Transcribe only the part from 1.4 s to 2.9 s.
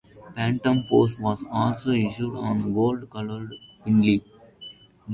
also issued on